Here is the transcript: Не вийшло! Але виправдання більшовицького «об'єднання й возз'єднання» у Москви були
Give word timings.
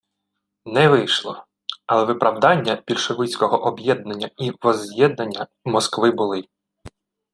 Не 0.65 0.89
вийшло! 0.89 1.43
Але 1.87 2.05
виправдання 2.05 2.83
більшовицького 2.87 3.63
«об'єднання 3.65 4.29
й 4.37 4.53
возз'єднання» 4.61 5.47
у 5.65 5.69
Москви 5.69 6.11
були 6.11 6.43